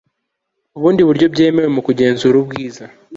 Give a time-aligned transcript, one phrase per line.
[0.77, 2.83] ubundi buryo byemewe mu kugenzura ubwiza